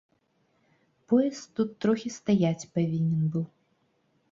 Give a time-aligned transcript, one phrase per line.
[1.13, 3.47] Поезд тут трохі стаяць павінен быў.